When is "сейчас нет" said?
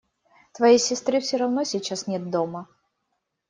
1.63-2.31